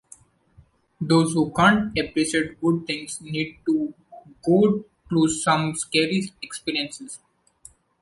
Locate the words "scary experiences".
5.75-7.19